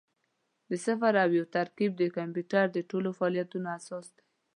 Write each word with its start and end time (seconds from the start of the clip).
د 0.69 0.71
صفر 0.85 1.13
او 1.23 1.29
یو 1.37 1.45
ترکیب 1.55 1.91
د 1.97 2.03
کمپیوټر 2.17 2.65
د 2.71 2.77
ټولو 2.89 3.09
فعالیتونو 3.17 3.67
اساس 3.77 4.05
دی. 4.15 4.23